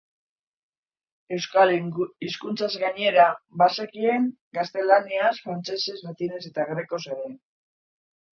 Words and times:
Euskal 1.35 1.73
hizkuntzaz 2.27 2.69
gainera, 2.83 3.25
bazekien 3.63 4.25
gaztelaniaz, 4.59 5.31
frantsesez, 5.45 5.99
latinez 6.09 6.41
eta 6.51 6.67
grekoz 6.73 7.03
ere. 7.19 7.31